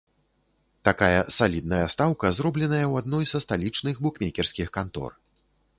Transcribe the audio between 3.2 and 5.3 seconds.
са сталічных букмекерскіх кантор.